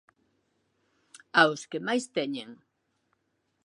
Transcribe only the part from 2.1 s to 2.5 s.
teñen!